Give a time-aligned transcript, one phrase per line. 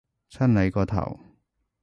[0.31, 1.19] 襯你個頭